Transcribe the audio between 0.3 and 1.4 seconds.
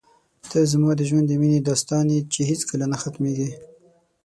ته زما د ژوند د